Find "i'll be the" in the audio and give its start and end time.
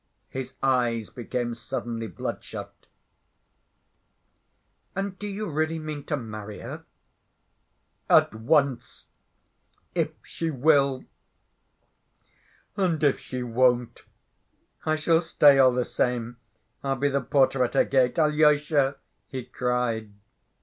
16.83-17.21